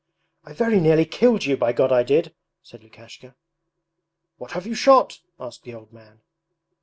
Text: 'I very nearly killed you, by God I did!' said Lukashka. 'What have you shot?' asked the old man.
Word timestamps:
'I 0.45 0.53
very 0.53 0.79
nearly 0.79 1.05
killed 1.05 1.45
you, 1.45 1.55
by 1.55 1.73
God 1.73 1.91
I 1.91 2.01
did!' 2.01 2.33
said 2.63 2.81
Lukashka. 2.81 3.35
'What 4.37 4.53
have 4.53 4.65
you 4.65 4.73
shot?' 4.73 5.19
asked 5.39 5.61
the 5.61 5.75
old 5.75 5.93
man. 5.93 6.21